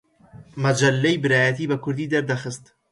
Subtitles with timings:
[0.65, 2.65] مەجەللەی برایەتی بە کوردی دەردەخست